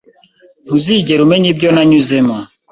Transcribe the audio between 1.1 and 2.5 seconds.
umenya ibyo nanyuzemo